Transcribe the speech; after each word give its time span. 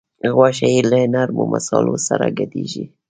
غوښه 0.35 0.67
یې 0.73 0.81
له 0.91 0.99
نرمو 1.13 1.43
مصالحو 1.53 1.97
سره 2.07 2.25
ګډیږي. 2.37 2.85